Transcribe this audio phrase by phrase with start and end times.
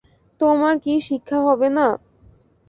[0.41, 1.87] তোমার কি শিক্ষা হবে না?